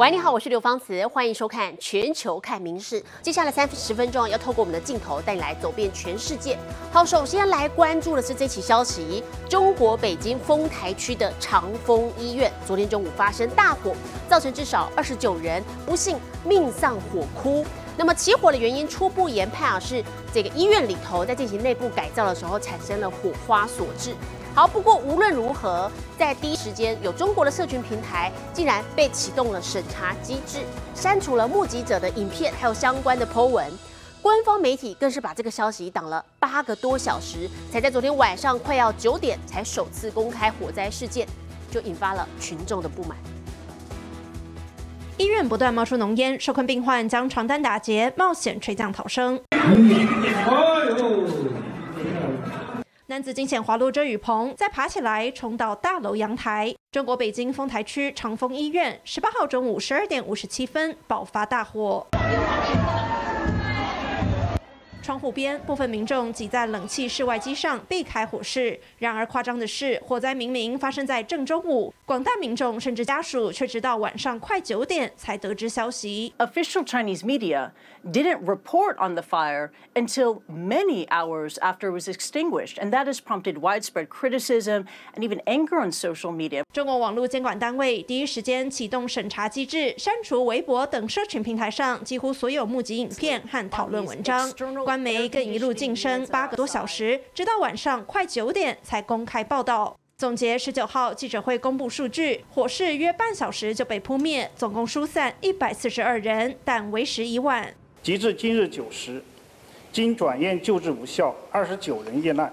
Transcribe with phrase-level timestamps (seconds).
[0.00, 2.98] 喂，你好，我是刘芳慈，欢迎收看《全球看名事》。
[3.20, 6.56] 接下来三十分钟要透过我们的镜头带你来走遍全世界。
[6.90, 13.94] 好，首先来关注的是这起消息：中国北京丰台区的长丰医院昨天中午发生大火，
[14.26, 17.62] 造成至少二十九人不幸命丧火窟。
[17.94, 24.14] 那么起火的原因初步研判啊，是这个医院里头在进行内部改造的时候产生了火花所致。
[24.52, 30.58] 好，不过无论如何，在第一时间，有中国的社群平台竟然被启动了审查机制，
[30.94, 33.70] 删除了目击者的影片，还有相关的 Po 文。
[34.20, 41.26] 官方媒体更是把这个消息挡了八个多小时，才在昨天晚上快要九点才首次公开火灾事件，
[41.70, 43.16] 就引发了群众的不满。
[45.16, 49.40] 医院不断冒出浓烟，受困病患将床单打结，冒险垂降逃生。
[53.10, 56.72] 男子惊险滑落遮雨棚，再爬起来冲到大楼阳台。
[56.92, 62.06] 中国北京丰台区长丰医院十八号中午十二点五十七分爆发大火。
[65.10, 68.78] 窗户边，部分民众挤在冷气室外机上避开火势。
[68.98, 76.32] 然而，夸张的是，火灾明明发生在正中午，广大民众甚至家属却直到晚上快九点才得知消息。
[76.38, 77.72] Official Chinese media
[78.04, 83.18] didn't report on the fire until many hours after it was extinguished, and that has
[83.18, 84.84] prompted widespread criticism
[85.16, 86.62] and even anger on social media.
[86.72, 94.48] 中国网络监管单位第一时间启动审查机制，删除微博等社群平台上几乎所有目击影片和讨论文章。
[94.84, 99.96] 官媒更一路晋升八个多小时，直到晚上快九点才公开报道。
[100.18, 107.74] 总结十九号记者会公布数据，火势约半小时就被扑灭，总共疏散一百四十二人，但为时已晚。
[108.02, 109.22] 截至今日九时，
[109.90, 112.52] 经转院救治无效，二十九人遇难，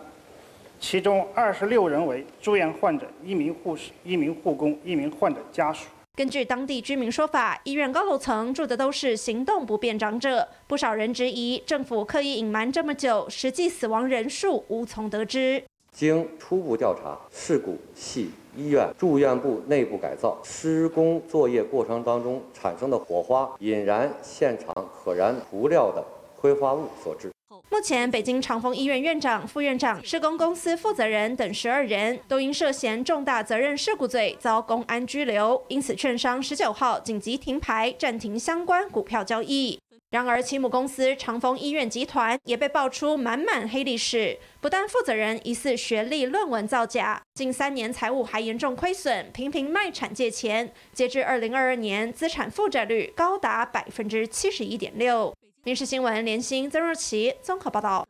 [0.80, 5.88] 其中二十六人为住院患者、一名护士、一名护工、一名患者家属。
[6.18, 10.48] 根据当地居民说法，医院高楼层住的都是行动不便长者。
[10.66, 15.64] 不少人质疑政府刻意隐瞒这么久，实际死亡人数无从得知。
[15.92, 26.04] 经初步调查，事故系医院住院部内部改造施工作业过程当中产生的火花引燃现场可燃涂料的
[26.36, 27.32] 挥发物所致。
[27.70, 39.80] 目前，北京长丰医院院长、副院长、施工公司负责人等十二人都因涉嫌重大责任事故罪遭公安拘留，因此券商十九号紧急停牌，暂停相关股票交易。
[40.10, 50.74] 然而，其母公司长丰医院集团也被爆出满满黑历史，不但负责人疑似学历论文造假，近三年财务还严重亏损，频频卖产借钱。
[50.94, 55.34] 截至二零二二年，资产负债率高达百分之七十一点六。
[55.68, 58.08] 民事新闻连新曾若琪综合报道。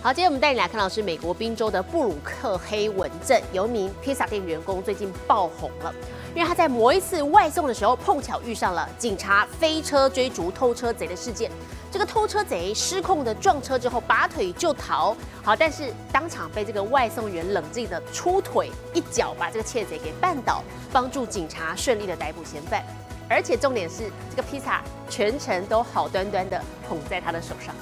[0.00, 5.94] 好，今天我们带你来看到是美国宾州的布鲁克黑文镇，有名披萨店员工最近爆红了，
[6.34, 11.50] 因为他在某一次外送的时候碰巧遇上了警察飞车追逐偷车贼的事件。
[11.92, 22.82] 这个偷车贼失控的撞车之后拔腿就逃，好，但是当场被这个外送员冷静的出腿一脚把这个窃贼给绊倒，帮助警察顺利的逮捕嫌犯。
[23.30, 27.74] 而且重点是，这个披萨全程都好端端的捧在他的手上。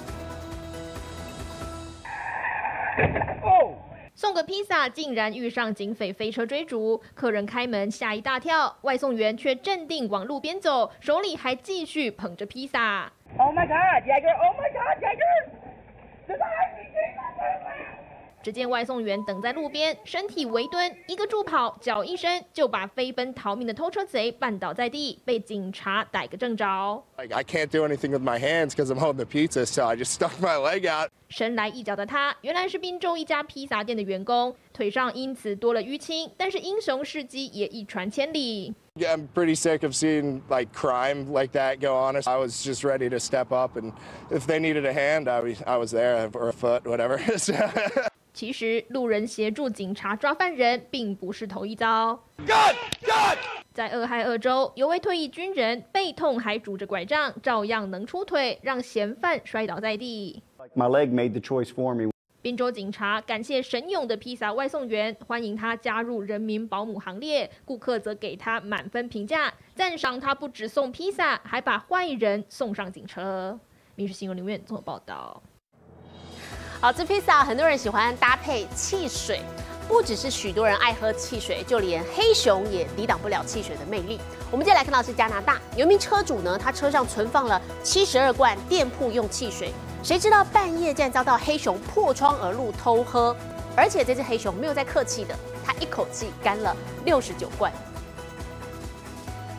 [4.15, 13.13] 送个披萨竟然遇上警匪飞车追逐，客人开门吓一大跳，外送员却镇定往路边走，手里还继续捧着披萨。
[13.39, 14.35] Oh my god, Jagger!
[14.39, 15.51] Oh my god, Jagger!
[18.47, 27.05] 只见外送员等在路边，身体微蹲，一个助跑，脚一伸就把飞奔逃命的偷车贼绊倒在地，被警察逮个正着。
[27.19, 30.13] Like I can't do anything with my hands because I'm holding the pizza, so I just
[30.13, 31.11] stuck my leg out.
[31.29, 38.73] 神来一脚的他，原来是滨州一家披萨店的员工，腿上因此多了淤青，但是英雄事迹也一传千里。
[38.95, 42.17] Yeah, I'm pretty sick of seeing like crime like that go on.
[42.25, 43.93] I was just ready to step up, and
[44.31, 47.19] if they needed a hand, I was I was there or a foot, whatever.
[48.33, 52.23] 其实路人协助警察抓犯人，并不是头一遭。
[53.73, 60.43] 在俄亥俄州，有位退役军人背痛还拄着拐杖，照样能出腿，让嫌犯摔倒在地。
[60.75, 62.11] My leg made the choice for me.
[62.43, 67.51] 滨州警察感谢神勇的披萨外送员，欢迎他加入人民保姆行列。
[67.65, 73.59] 顾客则给他满分评价，赞赏他不只送披萨，还把坏人送上警车。
[73.97, 75.43] 民事新闻留言综合报道。
[76.81, 79.41] 好吃披萨，很多人喜欢搭配汽水，
[79.89, 84.21] 不只是许多人爱喝汽水，就连黑熊也抵挡不了汽水的魅力。
[84.53, 89.73] 我们接下来看到是加拿大，有一名车主呢，他车上存放了七十二罐店铺用汽水，
[90.07, 93.37] 谁知道半夜竟然遭到黑熊破窗而入偷喝，
[93.77, 97.73] 而且这只黑熊没有再客气的，它一口气干了六十九罐。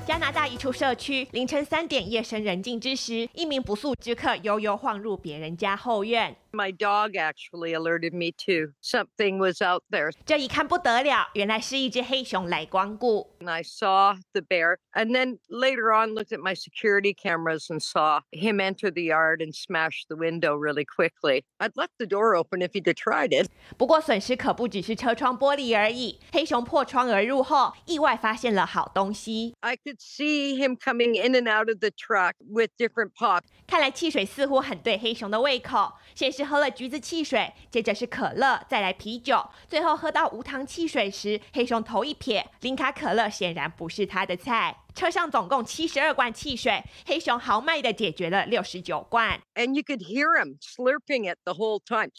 [0.06, 6.34] 加拿大一处社区凌晨三点，夜深人静之时，一名不速之客悠悠晃入别人家后院。
[6.57, 8.73] My dog actually alerted me too.
[8.83, 10.13] Something was out there.
[10.27, 13.31] 这一看不得了，原来是一只黑熊来光顾。
[13.41, 18.21] And I saw the bear, and then later on looked at my security cameras and saw
[18.31, 21.45] him enter the yard and smash the window really quickly.
[21.59, 23.49] I'd left the door open if he'd tried it.
[23.79, 26.21] 不过损失可不只是车窗玻璃而已。
[26.33, 29.55] 黑熊破窗而入后，意外发现了好东西。
[29.61, 33.45] I could see him coming in and out of the truck with different pops.
[33.67, 35.93] 看来汽水似乎很对黑熊的胃口。
[36.15, 44.76] 先是 喝了橘子汽水，接着是可乐，再来啤酒，最后喝到无糖汽水时，黑熊头一撇，零卡可乐显然不是他的菜。
[44.96, 49.40] 车上总共七十二罐汽水，黑熊豪迈的解决了六十九罐。
[49.54, 52.10] And you could hear him slurping it the whole time.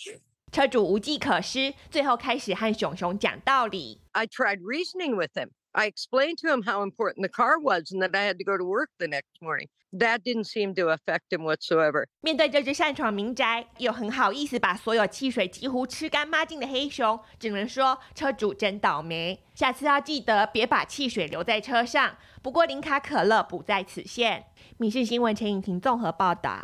[0.52, 4.00] 车主无计可施，最后开始和熊熊讲道理。
[4.12, 5.50] I tried reasoning with him.
[5.72, 8.56] I explained to him how important the car was and that I had to go
[8.56, 9.69] to work the next morning.
[9.90, 12.06] That didn't seem to affect him whatsoever.
[12.20, 19.43] 面对这只擅闯民宅又很好意思把所有汽水几乎吃干抹净的黑熊，只能说车主真倒霉。
[19.55, 22.17] 下次要记得别把汽水留在车上。
[22.43, 24.44] 不过零卡可乐不在此限。
[24.76, 26.62] 民事新闻陈颖婷综合报道。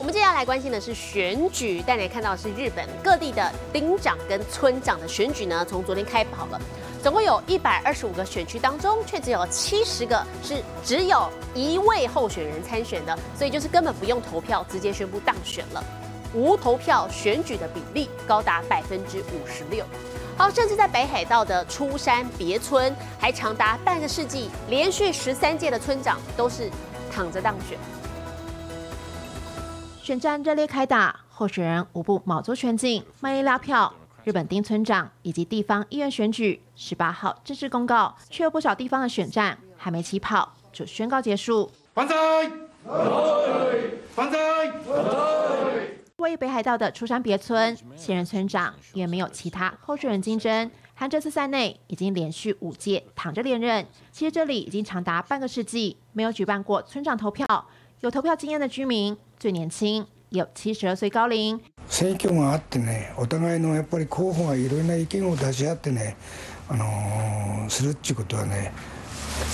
[0.00, 6.58] 我们接下来关心的是选举，带你看到的是日本各地的町长跟村长的选举呢，从昨天开跑了，
[7.02, 15.84] 总共有一百二十五个选区当中，却只有七十个是只有一位候选人参选的，所以就是根本不用投票，直接宣布当选了。
[16.32, 19.84] 无投票选举的比例高达百分之五十六，
[20.34, 26.70] 好，甚至在北海道的出山别村，还长达半个世纪，连续十三届的村长都是
[27.12, 27.78] 躺着当选。
[30.10, 33.94] 选战热烈开打，候选人无不卯足全劲，卖力拉票。
[34.24, 41.70] 日本町村长以及地方议员选举，十八号正式公告，却有不少地方的选战还没起跑就宣告结束。
[41.94, 42.16] 万岁！
[44.16, 44.40] 万岁！
[46.16, 53.86] 位于北海道的出山别村，现任村长因为没有其他候选人竞争，和这次赛内已经连续五届躺着连任。
[54.10, 57.46] 其实这里已经长达半个世纪没有举办过村长投票。
[58.00, 61.59] 有投票经验的居民，最年轻有七十二岁高龄。
[61.89, 66.17] 選挙があってね、お互いのやっぱり候補がいろいろな意見を出し合ってね、
[66.67, 68.71] あのするっていうことはね、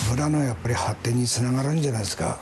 [0.10, 2.40] 村のやっぱり発展につながるんじゃないですか。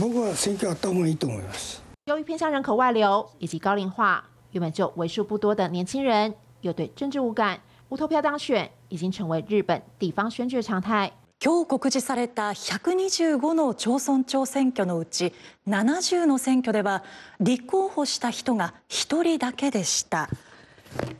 [0.00, 1.82] 僕は選挙あった方がいいと思います。
[2.06, 11.12] 由于偏向人口外流以及高龄化，原本就为数不多的年轻人又对政治无感，无投票当选已经成为日本地方选举的常态。
[11.43, 15.33] 今日告示された125の町村長選挙のうち
[15.67, 17.03] 70の選挙では
[17.39, 20.29] 立候補した人が1人だけでした。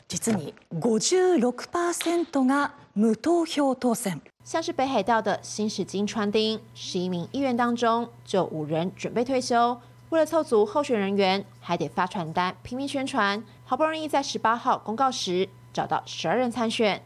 [0.07, 4.21] 実に56%が無投票当選。
[4.43, 6.59] 像是北海道的新史金川町。
[6.75, 9.75] 十一名议员当中就五人准备退休。
[10.09, 13.41] 为了凑足候选人员还得发传单拼命宣传。
[13.65, 17.01] 好不容易在十八号公告时找到十二人参选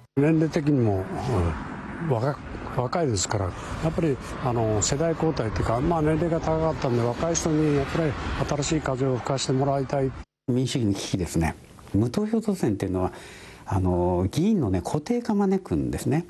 [2.81, 3.51] 若いですからや
[3.89, 8.11] っぱりあの世代交代というか、まあ、年齢が高かったんで若い人にやっぱり
[8.47, 10.11] 新しい風を吹かしてもらいたい。
[10.47, 11.55] 民主主義の危機ですね。
[11.93, 13.13] 無投票当選っていうのは
[13.65, 16.25] あの議員の、ね、固定化招くんですね。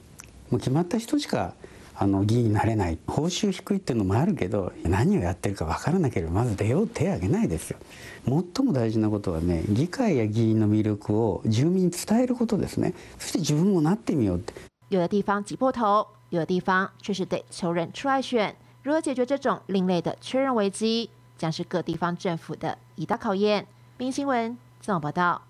[0.49, 1.53] もう決まった人しか
[1.97, 2.97] あの議員になれない。
[3.07, 7.77] 報酬低いっていうのもあるけど何をやってるか分からなければまず出よう手挙げないですよ。
[8.25, 12.93] 最も大事なことはね議会や議員の魅力を住民に伝えることですね。
[13.19, 14.53] そして自分もなってみようって。
[14.89, 23.65] 有的地方挤破头有的地方却是得求人出来选，如何解决这种另类的确认危机，将是各地方政府的一大考验。
[23.97, 25.41] 明新闻综合报道。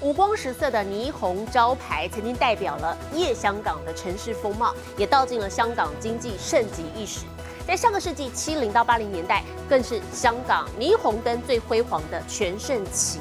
[0.00, 7.24] 五光十色的霓虹招牌曾经代表了夜香港的城市风貌，也道尽了香港经济盛极一时。
[7.66, 13.18] 在上个世纪七零到八零年代，更是香港霓虹灯最辉煌的全盛期。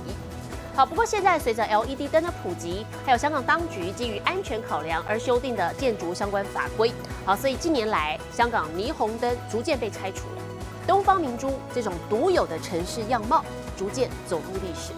[0.75, 6.91] 好，不过现在随着 LED 灯的普及，还有香港当局基于安全考量而修订的建筑相关法规，
[7.23, 10.41] 好，所以近年来香港霓虹灯逐渐被拆除了。
[10.87, 13.45] 东方明珠这种独有的城市样貌，
[13.77, 14.91] 逐渐走入历史。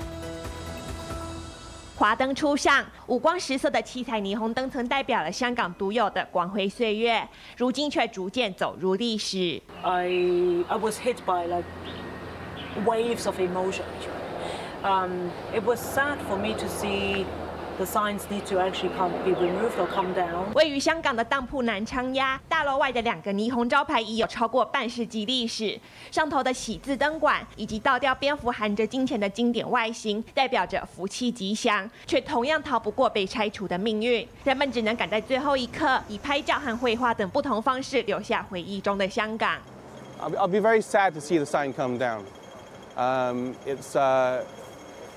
[1.98, 7.28] 华灯初上，五光十色的七彩霓虹灯曾代表了香港独有的光辉岁月，
[7.58, 9.62] 如今却逐渐走入历史。
[9.82, 10.08] I
[10.70, 11.66] I was hit by like
[12.86, 13.84] waves of emotion.
[14.86, 17.26] Um, it was sad for me to see
[17.78, 20.46] the signs need to actually come be removed or come down.
[20.54, 25.78] 位于香港的当铺南昌鸭大楼外的两个霓虹招牌已有超过半世纪历史，
[26.10, 34.26] 上头的喜字灯管以及倒吊蝙蝠含着金钱的经典外形，代表着福气吉祥，却同样逃不过被拆除的命运。
[34.46, 39.58] 人们只能赶在最后一刻，以拍照和绘画等不同方式留下回忆中的香港。
[40.22, 42.22] I'll be, very sad to see the sign come down.
[42.96, 44.46] Um, it's, uh,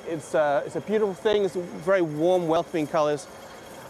[0.08, 1.44] it's, a, it's a beautiful thing.
[1.44, 3.26] It's very warm, welcoming colors.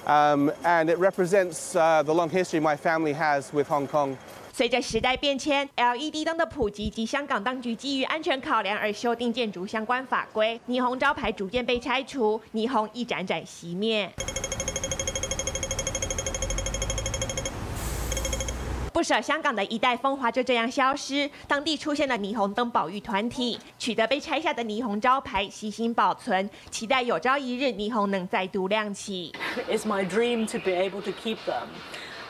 [0.06, 4.16] Um, and it represents uh, the long history my family has with Hong Kong.
[4.52, 14.10] 随着时代变迁，LED 灯的普及及香港当局基于安全考量而修订建筑相关法规，霓虹招牌逐渐被拆除，霓虹一盏盏熄灭。
[18.99, 29.33] 不少香港的一代风华就这样消失，当地出现了霓虹灯保育团体，取得被拆下的霓虹招牌，悉心保存，期待有朝一日霓虹能再度亮起。
[29.71, 31.69] It's my dream to be able to keep them.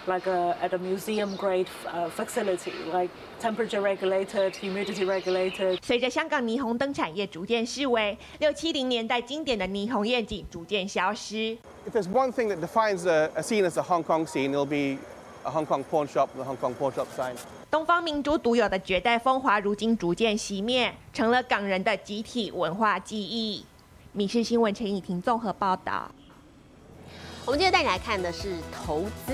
[0.07, 3.09] Like a, at a museum grade uh, facility, like
[3.41, 5.79] temperature regulated, humidity regulated.
[5.83, 11.57] 随着香港霓虹灯产业逐渐式微，六七零年代经典的霓虹夜景逐渐消失。
[11.87, 14.99] If there's one thing that defines a, a scene as a Hong Kong scene, it'll be
[15.45, 17.35] a Hong Kong pawn shop, the Hong Kong pawn shop sign.
[17.71, 23.65] 东方明珠独有的绝代风华，如今逐渐熄灭，成了港人的集体文化记忆。
[24.13, 26.11] 米氏新闻陈以婷综合报道。
[27.45, 29.33] 我们今天带你来看的是投资，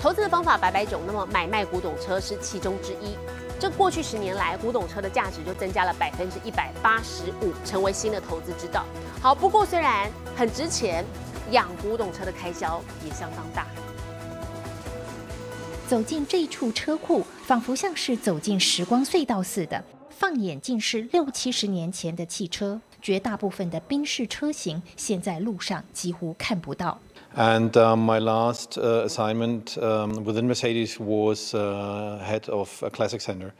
[0.00, 3.16] 投资的方法百百种，那么买卖古董车是其中之一。
[3.60, 8.84] 这过去十年来，古董车的价值就增加了百分之一百八十五，成为新的投资之道。
[9.20, 11.04] 好，不过虽然很值钱，
[11.50, 13.66] 养古董车的开销也相当大。
[15.92, 19.84] 走进这处车库，仿佛像是走进时光隧道似的。
[20.08, 26.98] 放眼尽是六七十年前的汽车，绝大部分的宾士车型现在路上几乎看不到。
[27.36, 33.52] And um, my last uh, assignment um, within Mercedes was uh, head of a classic center.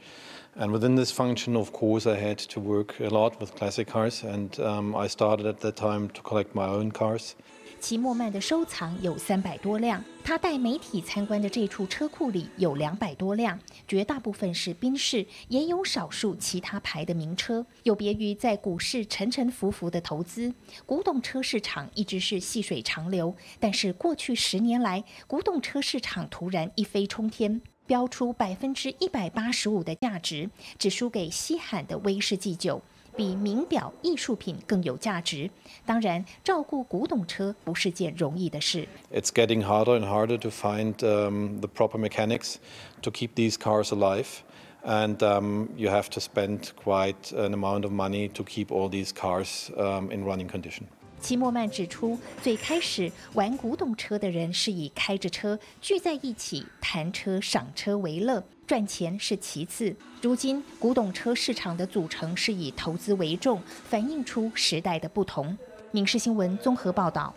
[0.57, 4.23] And within this function, of course, I had to work a lot with classic cars.
[4.23, 7.35] And um, I started at that time to collect my own cars.
[7.83, 17.65] 齐默曼的收藏有三百多辆，他带媒体参观的这处车库里有两百多辆，绝大部分是宾士，也有少数其他牌的名车。
[17.83, 20.53] 有别于在股市沉沉浮浮的投资，
[20.85, 23.35] 古董车市场一直是细水长流。
[23.59, 27.61] 但是过去十年来，古董车市场突然一飞冲天。
[27.85, 30.49] 标出百分之一百八十五的价值，
[30.79, 32.81] 只输给稀罕的威士忌酒。
[33.16, 35.50] 比名表艺术品更有价值。
[35.84, 38.86] 当然，照顾古董车不是件容易的事。
[39.12, 42.56] It's getting harder and harder to find um, the proper mechanics
[43.02, 44.42] to keep these cars alive.
[44.84, 49.12] And um, you have to spend quite an amount of money to keep all these
[49.12, 50.86] cars um, in running condition.
[51.23, 59.95] 齐默曼指出，最开始玩古董车的人是以开着车聚在一起谈车、赏车为乐，赚钱是其次。
[60.21, 65.57] 如今，古董车市场的组成是以投资为重，反映出时代的不同。
[65.91, 67.33] 民事新闻综合报道。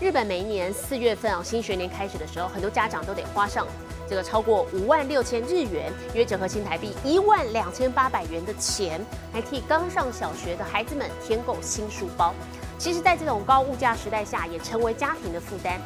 [0.00, 3.64] 日本每一年四月份啊，新学年开始的时候，很多家长都得花上
[4.08, 12.34] 这个超过五万六千日元，约折合新台币一万两千八百元的钱，来替刚上小学的孩子们添购新书包。
[12.78, 15.80] 其实，在这种高物价时代下，也成为家庭的负担。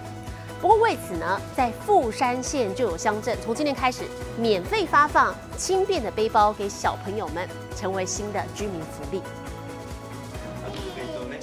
[0.61, 4.03] 不过为此呢，在富山县就有乡镇从今年开始
[4.37, 9.23] 免费发放轻便的背包给小朋友们，成为新的居民福利。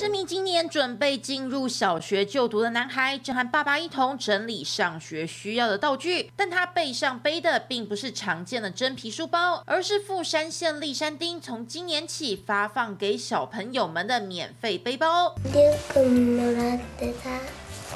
[0.06, 15.34] 这名今年准备进入小学就读的男孩，正和爸爸一同整理上学需要的道具，但他背上背的并不是常见的真皮书包，而是富山县立山町从今年起发放给小朋友们的免费背包。
[15.52, 17.30] リュックもらってさ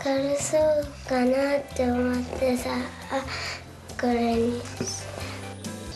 [0.03, 2.71] 軽そうかなって思ってさ
[3.11, 3.21] あ
[4.01, 4.61] これに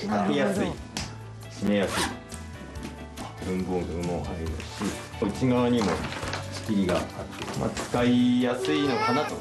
[0.09, 0.67] 開けやすい
[1.51, 2.05] 閉めやすい
[3.47, 4.53] 文房具も入るし
[5.22, 5.86] 内側にも
[6.52, 9.36] 仕切りがあって、まあ、使いやすいのかなと。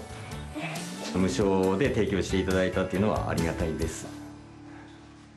[1.19, 4.24] 無償で提供していただいたっていうのはありがたいです。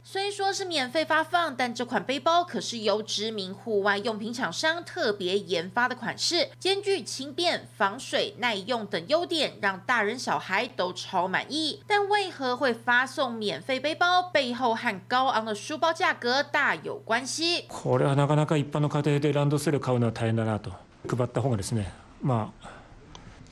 [0.07, 11.81] 虽说是免费发放，但这款背包可是由知名户外用品厂商特别研发的款式，兼具轻便、防水、耐用等优点，让大人小孩都超满意。
[11.87, 14.23] 但为何会发送免费背包？
[14.33, 17.65] 背后和高昂的书包价格大有关系。
[17.69, 20.73] これはなかなか一般の家庭でランドセル買うのは大変だなと
[21.09, 22.71] 配った方がですねまあ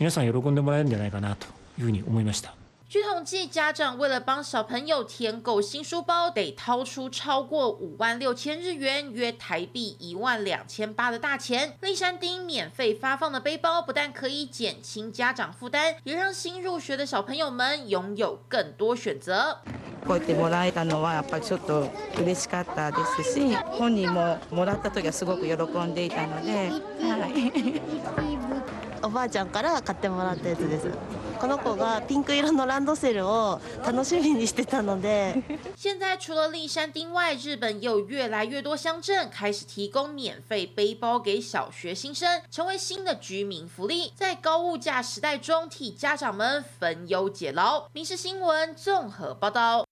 [0.01, 1.47] 皆さん喜んでもらえるんじゃないかなと
[1.79, 2.55] いうふうに思いました。
[2.89, 11.77] 据统计，家长为了帮小朋友填购新书包，得掏出超过五万六千日元，约台币一万两千八的大钱。
[11.83, 19.59] 立山町免费发放的背包，不但可以减轻家长负担，也让新入学的小朋友们拥有更多选择。
[20.05, 21.89] こうやってもらえたのはやっぱりちょっと
[22.19, 27.81] 嬉しかったですし本人ももらった時はすごく喜んでいたので、はい、
[29.03, 30.89] おばあちゃんから買ってもらったやつです
[31.45, 35.43] この子がピンク色のランドセルを楽しみにしてたので
[35.75, 47.89] 现在除了立山町外，日本也有越来越多乡镇开始提供免费背包给小学新生，成为新的居民福利，在高物价时代中替家长们分忧解劳。
[47.93, 49.87] 民事新闻综合报道。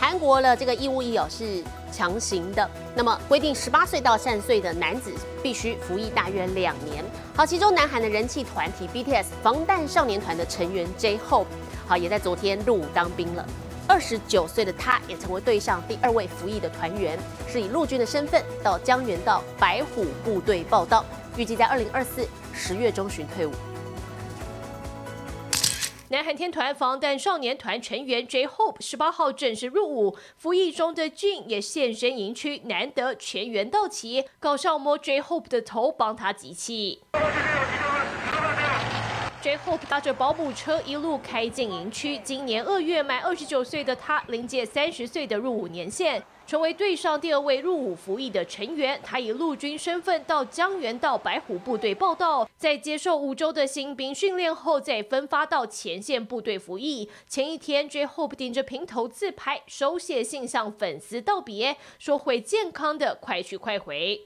[0.00, 7.04] 韩国的这个义务役哦是强行的，那么规定十八岁到三十岁的男子必须服役大约两年。
[7.36, 11.44] 好，其中南韩的人气团体 BTS 防弹少年团的成员 J-Hope，
[11.86, 13.46] 好也在昨天入伍当兵了。
[13.86, 21.04] 二十九岁的他，也成为队上第二位服役的团员，是以陆军的身份到江原道白虎部队报道，
[21.36, 23.52] 预计在二零二四十月中旬退伍。
[26.10, 37.02] 南韩天团防弹少年团成员 J-Hope 十八号正式入伍，服役中的俊也现身营区，难得全员到齐，搞笑摸 J-Hope 的头，帮他集气。
[39.42, 46.22] J-Hope 搭着保姆车一路开进营区，今年二月满二十九岁的他，临届三十岁的入伍年限。
[46.46, 57.08] 成为队上第二位入伍服役的成员，他以陆军身份到江原道白虎部队报道，在接受五周的新兵训练后，再分发到前线部队服役。
[57.26, 64.20] 前一天，J-Hope 顶着平头自拍，手写信向粉丝道别，说会健康的快去快回。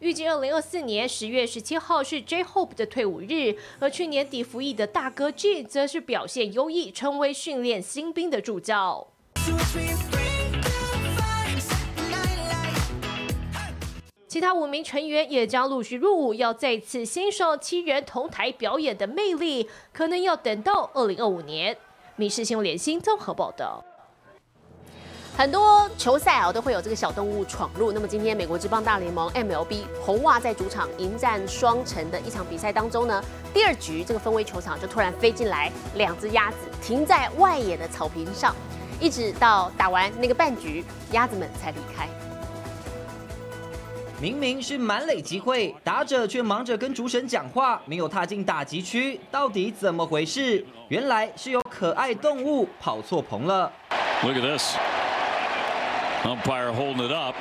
[0.00, 9.08] 预计二零二四年十月十七号是 J-Hope 的退伍日，而去年底服役的大哥 G 则是表现优异，成为训练新兵的助教。
[14.28, 21.74] 其他五名成员也将陆续入伍，要再次欣赏七人同台表演的魅力，可能要等到二零二五年。
[22.16, 23.82] 《民事新闻联新综合报道。
[25.36, 27.92] 很多球赛啊都会有这个小动物闯入。
[27.92, 38.56] 那么今天美国职棒大联盟 MLB 红袜在主场迎战双城的一场比赛当中呢，第二局这个分威球场就突然飞进来两只鸭子，停在外野的草坪上，
[38.98, 42.08] 一直到打完那个半局，鸭子们才离开。
[44.18, 50.64] 明明是满垒机会，打者却忙着跟主审讲话，没有踏进打击区，到底怎么回事？
[50.88, 53.70] 原来是有可爱动物跑错棚了。
[54.22, 54.74] Look at this.
[56.26, 57.36] Umpire holding it up。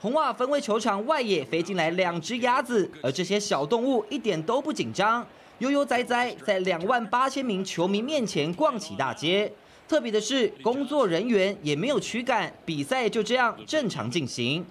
[0.00, 5.24] 红袜分为球场外野飞进来两只鸭子，而这些小动物一点都不紧张，
[5.58, 9.52] 悠悠哉哉在两万八千名球迷面前逛起大街。
[9.88, 14.66] 特别的是，工作人员也没有驱赶，比赛就这样正常进行。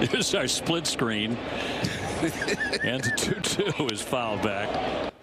[0.00, 1.36] Here's our split screen,
[2.82, 4.68] and the two-two is fouled back.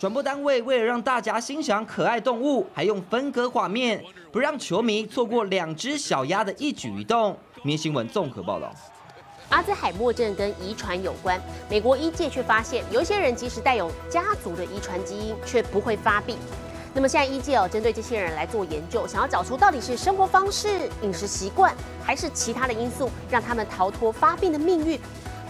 [0.01, 7.37] 转播单位为了让大家欣赏可爱动物，还用分割画面，不让球迷错过两只小鸭的一举一动。
[7.61, 8.73] 明新闻综合报道。
[9.49, 16.35] 阿兹海默症跟遗传有关，美国医界却发现，有一些人即使带有家族的遗传基因，却不会发病。
[16.95, 24.99] 那么现在医界哦，针对这些人来做研究，想要找出到底是生活方式、饮食习惯，还是其他的因素，让他们逃脱发病的命运。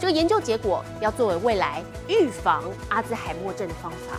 [0.01, 4.17] 这个研究结果要作为未来预防阿兹海默症的方法。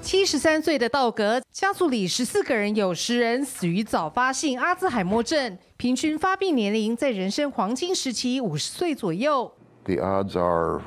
[0.00, 9.52] 七十三岁的道格家族里十四个人，有十人死于早发性阿兹海默症，平均发病年龄在人生黄金时期五十岁左右。
[9.86, 10.82] The odds are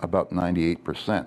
[0.00, 1.26] about ninety eight percent.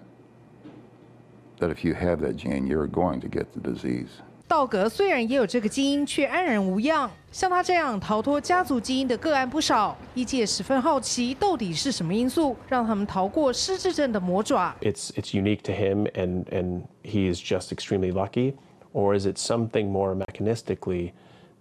[1.63, 4.21] that if you have that gene, you're going to get the disease.
[4.46, 7.10] 道格虽然也有这个基因，却安然无恙。
[7.30, 14.74] 像他这样逃脱家族基因的个案不少，医界十分好奇，到底是什么因素让他们逃过失智症的魔爪？
[14.80, 18.54] It's it's unique to him, and and he is just extremely lucky,
[18.94, 21.12] or is it something more mechanistically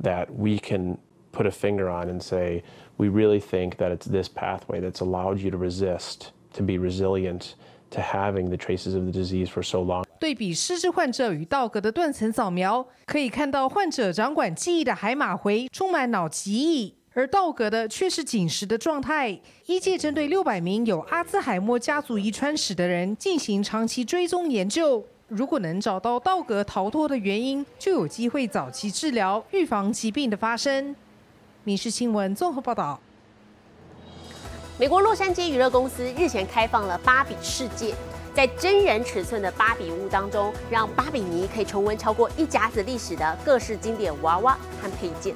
[0.01, 0.97] that we can
[1.33, 2.63] put a finger on and say
[2.97, 7.55] we really think that it's this pathway that's allowed you to resist, to be resilient?
[7.92, 10.04] To having the traces of the disease for so long.
[10.18, 19.40] 对比失智患者与道格的断层扫描，可以看到患者掌管记忆的海马回充满脑记忆，而道格的却是紧实的状态。
[19.66, 30.94] 医界针对六百名有阿兹海默家族遗传史的人进行长期追踪研究，如果能找到道格逃脱的原因，就有机会早期治疗，预防疾病的发生。
[31.64, 33.01] 民事新闻综合报道。
[34.78, 37.94] 美国洛杉矶娱乐公司日前开放了芭比世界，
[38.34, 45.34] 在真人尺寸的芭比屋当中，让芭比迷可以重温超过一甲子历史的各式经典娃娃和配件。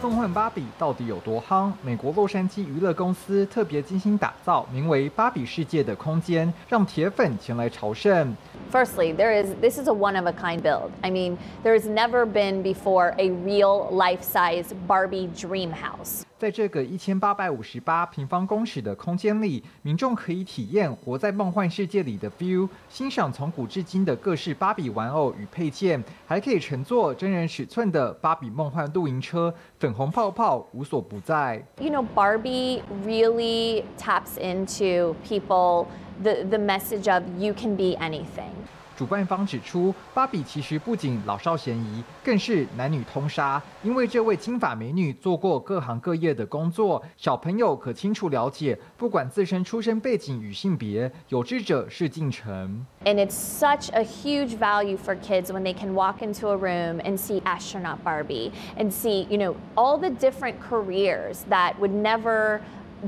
[0.00, 1.70] 梦幻芭比到底有多夯？
[1.82, 8.34] 美国洛杉矶娱乐公司特别精心打造名为“芭比世界”的空间，让铁粉前来朝圣。
[8.72, 10.90] Firstly, there is this is a one of a kind build.
[11.02, 16.22] I mean, there has never been before a real life-size Barbie dream house.
[16.38, 31.60] 在这个一千八百五十八平方公尺的空间里，民众可以体验活在梦幻世界里的 view，欣赏从古至今的各式芭比玩偶与配件，还可以乘坐真人尺寸的芭比梦幻露营车，粉红泡泡无所不在。
[31.80, 35.86] You know, Barbie really taps into people
[36.22, 38.52] the the message of you can be anything.
[38.98, 43.62] 主办方指出，芭比其实不仅老少咸宜，更是男女通杀。
[43.84, 52.84] 因为这位金发美女做过各行各业的工作，小朋友可清楚了解，不管自身出身背景与性别，有志者事竟成。
[53.04, 57.16] And it's such a huge value for kids when they can walk into a room and
[57.16, 62.58] see astronaut Barbie and see, you know, all the different careers that would never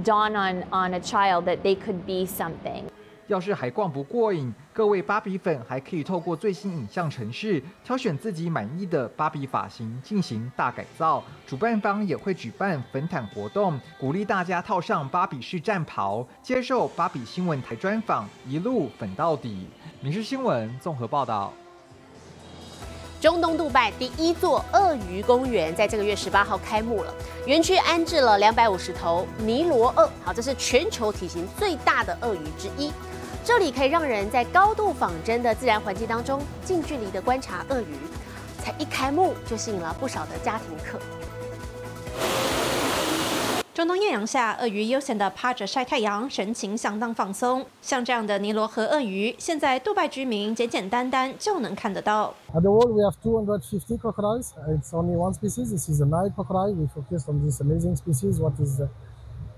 [0.05, 2.85] dawn on on a child that they could be something.
[3.31, 11.23] 要是还逛不过瘾，各位芭比粉还可以透过最新影像程式挑选自己满意的芭比发型进行大改造。
[11.47, 19.69] 主办方也会举办粉毯活动，鼓励大家套上芭比式战袍，接受芭比新闻台专访，一路粉到底。
[20.01, 21.53] 民事新闻综合报道。
[23.21, 27.15] 中东杜拜第一座鳄鱼公园在这个月十八号开幕了，
[27.47, 32.91] 园区安置了两百五十头尼罗鳄，好，这是全球体型最大的鳄鱼之一。
[33.43, 37.97] 这里可以让人在高度仿真的自然环境当中，近距离的观察鳄鱼。
[38.59, 40.99] 才一开幕就吸引了不少的家庭客。
[43.73, 47.65] 中东艳阳下，鳄鱼悠闲地趴着晒太阳，神情相当放松。
[47.81, 52.35] 像这样的尼罗河鳄鱼，现在杜拜居民简简单单就能看得到。
[52.53, 54.51] At the world, we have 250 crocodiles.
[54.69, 55.71] It's only one species.
[55.71, 56.75] This is a Nile crocodile.
[56.75, 58.39] We focus on this amazing species.
[58.39, 58.83] What is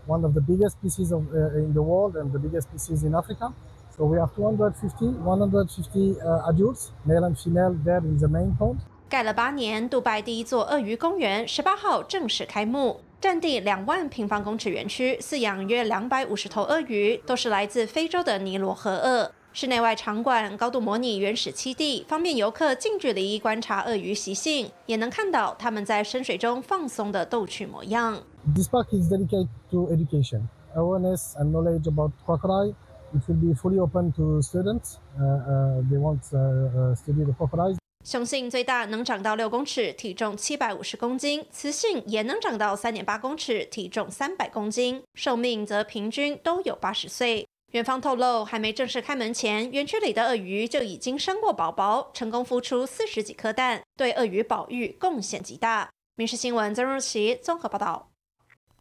[0.06, 3.16] one of the biggest species of, uh, in the world and the biggest species in
[3.16, 3.52] Africa.
[3.96, 8.78] So we have 250, 150 uh, adults, male and female, there in the main pond.
[9.10, 19.30] 盖了八年，杜拜第一座鳄鱼公园十八号正式开幕，占地两万平方公尺园区，饲养约两百五十头鳄鱼，都是来自非洲的尼罗河鳄。
[19.52, 28.16] 室内外场馆高度模拟原始栖地，方便游客近距离观察鳄鱼习性，也能看到它们在深水中放松的逗趣模样。
[28.54, 32.72] This park is dedicated to education, awareness and knowledge about crocodile.
[33.14, 34.96] It will be fully open to students.
[35.18, 37.76] Uh, uh, they want uh, uh, study the crocodiles.
[38.04, 47.46] 雄性最大能长到六公尺，体重七百五十公斤；雌性也能长到三点八公尺，体重三百公斤，寿命则平均都有八十岁。
[47.72, 55.90] 园方透露，还没正式开门前，园区里的鳄鱼就已经生过宝宝，成功孵出四十几颗蛋，对鳄鱼保育贡献极大。
[56.16, 58.08] 民事新闻曾若琪综合报道。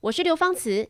[0.02, 0.90] 我是刘芳慈，